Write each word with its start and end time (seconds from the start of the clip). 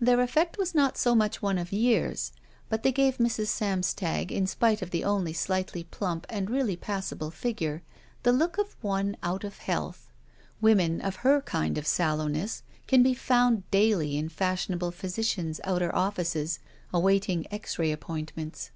Their 0.00 0.22
effect 0.22 0.56
was 0.56 0.74
not 0.74 0.96
so 0.96 1.14
much 1.14 1.42
one 1.42 1.58
of 1.58 1.70
years, 1.70 2.32
but 2.70 2.82
they 2.82 2.90
gave 2.92 3.18
Mrs. 3.18 3.48
Samstag, 3.48 4.32
in 4.32 4.46
spite 4.46 4.80
of 4.80 4.90
the 4.90 5.02
ohly 5.02 5.36
slightly 5.36 5.84
plump 5.84 6.24
and 6.30 6.48
really 6.48 6.76
passable 6.78 7.30
figure, 7.30 7.82
the 8.22 8.32
look 8.32 8.56
of 8.56 8.74
one 8.80 9.18
out 9.22 9.44
of 9.44 9.58
health. 9.58 10.10
Women 10.62 11.02
of 11.02 11.16
her 11.16 11.42
kind 11.42 11.76
of 11.76 11.86
sallowness 11.86 12.62
can 12.86 13.02
be 13.02 13.12
found 13.12 13.70
daily 13.70 14.16
in 14.16 14.30
fashionable 14.30 14.92
physicians' 14.92 15.60
outer 15.64 15.90
ofiSces, 15.90 16.58
awaiting 16.94 17.44
X^ray 17.52 17.92
appointments. 17.92 18.70